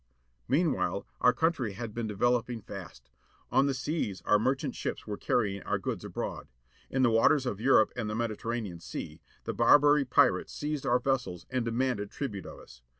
[0.47, 3.11] Meanwhile our country had been developing fast.
[3.51, 6.47] On the seas our merchant ships were carrying our goods abroad.
[6.89, 10.87] In the waters of Europe and the Mediter ranean Sea â the Barbary pirates seized
[10.87, 12.81] our vessels, and demanded tribute of us.